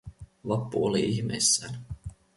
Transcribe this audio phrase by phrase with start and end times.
[0.47, 1.85] Vappu oli ihmeissään.